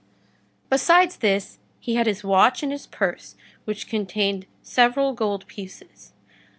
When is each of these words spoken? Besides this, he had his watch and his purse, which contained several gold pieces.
Besides 0.67 1.17
this, 1.17 1.59
he 1.79 1.93
had 1.93 2.07
his 2.07 2.23
watch 2.23 2.63
and 2.63 2.71
his 2.71 2.87
purse, 2.87 3.35
which 3.65 3.87
contained 3.87 4.47
several 4.63 5.13
gold 5.13 5.45
pieces. 5.45 6.13